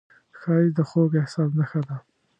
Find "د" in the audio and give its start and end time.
0.77-0.79